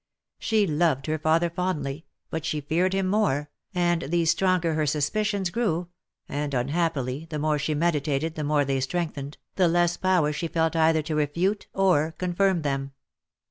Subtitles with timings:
[0.39, 5.51] She loved her father fondly, but she feared him more, and the stronger her suspicions
[5.51, 5.89] grew
[6.27, 10.47] (and un happily the more she meditated the more they strengthened), the less power she
[10.47, 12.93] felt either to refute or confirm them.